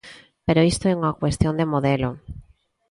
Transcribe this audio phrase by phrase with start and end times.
[0.45, 2.09] Pero isto é unha cuestión de modelo.